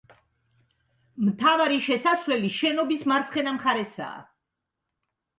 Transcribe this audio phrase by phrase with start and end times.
[1.25, 4.23] მთავარი შესასვლელი შენობის მარცხენა მხარესაა.